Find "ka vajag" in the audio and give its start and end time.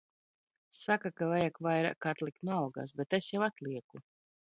1.19-1.61